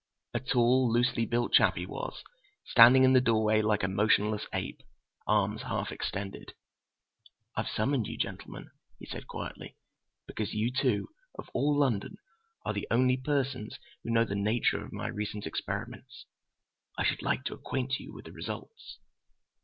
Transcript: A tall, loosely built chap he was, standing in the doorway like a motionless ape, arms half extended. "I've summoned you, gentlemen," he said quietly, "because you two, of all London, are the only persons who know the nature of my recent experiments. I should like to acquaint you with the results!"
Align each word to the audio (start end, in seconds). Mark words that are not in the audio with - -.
A 0.33 0.39
tall, 0.39 0.91
loosely 0.91 1.27
built 1.27 1.53
chap 1.53 1.75
he 1.77 1.85
was, 1.85 2.23
standing 2.65 3.03
in 3.03 3.13
the 3.13 3.21
doorway 3.21 3.61
like 3.61 3.83
a 3.83 3.87
motionless 3.87 4.47
ape, 4.51 4.81
arms 5.27 5.61
half 5.61 5.91
extended. 5.91 6.55
"I've 7.55 7.69
summoned 7.69 8.07
you, 8.07 8.17
gentlemen," 8.17 8.71
he 8.97 9.05
said 9.05 9.27
quietly, 9.27 9.77
"because 10.25 10.55
you 10.55 10.71
two, 10.71 11.09
of 11.37 11.51
all 11.53 11.77
London, 11.77 12.17
are 12.65 12.73
the 12.73 12.87
only 12.89 13.15
persons 13.17 13.77
who 14.03 14.09
know 14.09 14.25
the 14.25 14.33
nature 14.33 14.83
of 14.83 14.91
my 14.91 15.05
recent 15.05 15.45
experiments. 15.45 16.25
I 16.97 17.03
should 17.03 17.21
like 17.21 17.43
to 17.43 17.53
acquaint 17.53 17.99
you 17.99 18.11
with 18.11 18.25
the 18.25 18.31
results!" 18.31 18.97